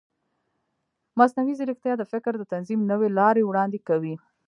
[1.19, 4.15] مصنوعي ځیرکتیا د فکر د تنظیم نوې لارې وړاندې کوي.